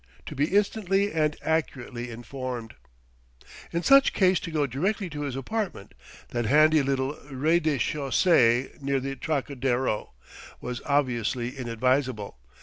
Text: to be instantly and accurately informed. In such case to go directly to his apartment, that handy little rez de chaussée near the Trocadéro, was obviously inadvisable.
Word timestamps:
to 0.25 0.33
be 0.33 0.45
instantly 0.45 1.11
and 1.13 1.37
accurately 1.43 2.09
informed. 2.09 2.73
In 3.71 3.83
such 3.83 4.13
case 4.13 4.39
to 4.39 4.49
go 4.49 4.65
directly 4.65 5.11
to 5.11 5.21
his 5.21 5.35
apartment, 5.35 5.93
that 6.29 6.47
handy 6.47 6.81
little 6.81 7.19
rez 7.29 7.61
de 7.61 7.77
chaussée 7.77 8.81
near 8.81 8.99
the 8.99 9.15
Trocadéro, 9.15 10.13
was 10.59 10.81
obviously 10.87 11.55
inadvisable. 11.55 12.39